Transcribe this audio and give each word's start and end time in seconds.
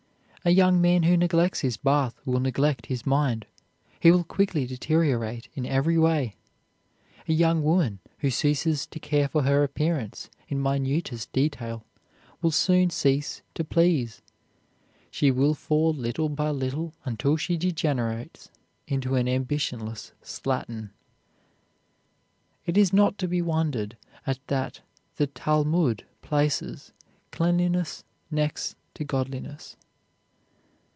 A 0.43 0.49
young 0.49 0.81
man 0.81 1.03
who 1.03 1.15
neglects 1.17 1.59
his 1.59 1.77
bath 1.77 2.19
will 2.25 2.39
neglect 2.39 2.87
his 2.87 3.05
mind; 3.05 3.45
he 3.99 4.09
will 4.09 4.23
quickly 4.23 4.65
deteriorate 4.65 5.49
in 5.53 5.67
every 5.67 5.99
way. 5.99 6.35
A 7.27 7.31
young 7.31 7.61
woman 7.61 7.99
who 8.21 8.31
ceases 8.31 8.87
to 8.87 8.99
care 8.99 9.27
for 9.27 9.43
her 9.43 9.63
appearance 9.63 10.31
in 10.47 10.57
minutest 10.59 11.31
detail 11.31 11.85
will 12.41 12.49
soon 12.49 12.89
cease 12.89 13.43
to 13.53 13.63
please. 13.63 14.23
She 15.11 15.29
will 15.29 15.53
fall 15.53 15.93
little 15.93 16.27
by 16.27 16.49
little 16.49 16.95
until 17.05 17.37
she 17.37 17.55
degenerates 17.55 18.49
into 18.87 19.13
an 19.13 19.27
ambitionless 19.27 20.11
slattern. 20.23 20.89
It 22.65 22.79
is 22.79 22.91
not 22.91 23.19
to 23.19 23.27
be 23.27 23.43
wondered 23.43 23.95
at 24.25 24.39
that 24.47 24.81
the 25.17 25.27
Talmud 25.27 26.03
places 26.23 26.93
cleanliness 27.29 28.03
next 28.31 28.75
to 28.95 29.03
godliness. 29.03 29.77